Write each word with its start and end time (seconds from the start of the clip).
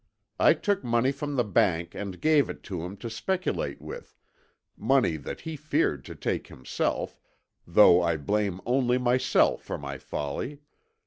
I 0.39 0.55
took 0.55 0.83
money 0.83 1.11
from 1.11 1.35
the 1.35 1.43
bank 1.43 1.93
and 1.93 2.19
gave 2.19 2.49
it 2.49 2.63
to 2.63 2.81
him 2.83 2.97
to 2.97 3.07
speculate 3.07 3.79
with, 3.79 4.17
money 4.75 5.15
that 5.15 5.41
he 5.41 5.55
feared 5.55 6.03
to 6.05 6.15
take 6.15 6.47
himself, 6.47 7.19
though 7.67 8.01
I 8.01 8.17
blame 8.17 8.61
only 8.65 8.97
myself 8.97 9.61
for 9.61 9.77
my 9.77 9.99
folly. 9.99 10.61